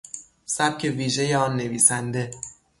سبک 0.45 0.81
ویژهی 0.83 1.35
آن 1.35 1.55
نویسنده 1.55 2.31